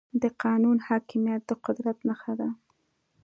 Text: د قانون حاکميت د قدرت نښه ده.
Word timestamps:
د 0.21 0.23
قانون 0.43 0.77
حاکميت 0.87 1.41
د 1.49 1.51
قدرت 1.65 1.97
نښه 2.09 2.33
ده. 2.39 2.49